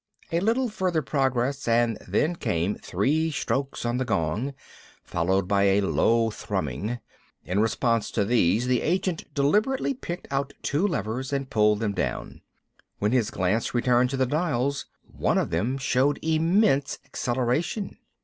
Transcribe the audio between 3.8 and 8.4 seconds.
on the gong, followed by a low thrumming. In response to